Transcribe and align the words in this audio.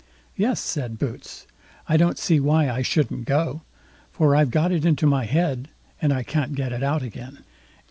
"Yes!" 0.35 0.59
said 0.59 0.97
Boots, 0.97 1.45
"I 1.87 1.95
don't 1.95 2.17
see 2.17 2.39
why 2.39 2.67
I 2.71 2.81
shouldn't 2.81 3.25
go, 3.25 3.61
for 4.11 4.35
I've 4.35 4.49
got 4.49 4.71
it 4.71 4.83
into 4.83 5.05
my 5.05 5.25
head, 5.25 5.67
and 6.01 6.25
can't 6.25 6.55
get 6.55 6.71
it 6.73 6.81
out 6.81 7.03
again." 7.03 7.43